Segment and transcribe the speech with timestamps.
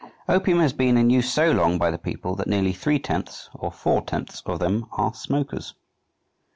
[0.27, 3.71] opium has been in use so long by the people that nearly three tenths or
[3.71, 5.75] four tenths of them are smokers."